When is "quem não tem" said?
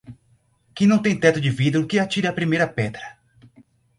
0.73-1.19